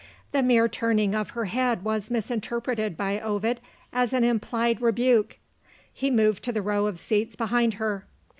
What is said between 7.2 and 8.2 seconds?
behind her.